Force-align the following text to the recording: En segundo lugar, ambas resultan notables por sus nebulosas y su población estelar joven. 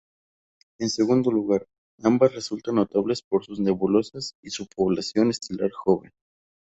En 0.79 0.89
segundo 0.89 1.29
lugar, 1.29 1.67
ambas 2.03 2.33
resultan 2.33 2.73
notables 2.73 3.21
por 3.21 3.45
sus 3.45 3.59
nebulosas 3.59 4.33
y 4.41 4.49
su 4.49 4.65
población 4.65 5.29
estelar 5.29 5.69
joven. 5.69 6.11